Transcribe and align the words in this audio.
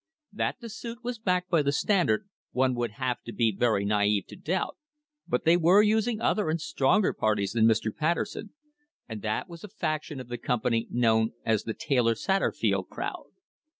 That 0.33 0.55
the 0.59 0.69
suit 0.69 1.03
was 1.03 1.19
backed 1.19 1.51
by 1.51 1.61
the 1.61 1.71
Standard, 1.71 2.27
one 2.53 2.73
would 2.73 2.93
have 2.93 3.21
to 3.21 3.31
be 3.31 3.55
very 3.55 3.85
na'ive 3.85 4.25
to 4.29 4.35
doubt, 4.35 4.75
but 5.27 5.45
they 5.45 5.55
were 5.55 5.83
using 5.83 6.19
other 6.19 6.49
and 6.49 6.59
stronger 6.59 7.13
parties 7.13 7.51
than 7.51 7.67
Mr. 7.67 7.95
Patterson, 7.95 8.51
and 9.07 9.21
that 9.21 9.47
was 9.47 9.63
a 9.63 9.69
faction 9.69 10.19
of 10.19 10.27
the 10.27 10.39
company 10.39 10.87
known 10.89 11.33
as 11.45 11.65
the 11.65 11.75
"Taylor 11.75 12.15
Satterfield 12.15 12.87
crowd." 12.89 13.27